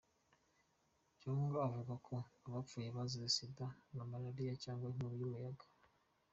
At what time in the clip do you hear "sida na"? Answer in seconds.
3.35-4.03